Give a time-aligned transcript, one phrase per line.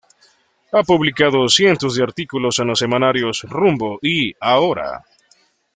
[0.71, 5.05] Ha publicado cientos de artículos en los semanarios "Rumbo y ¡Ahora!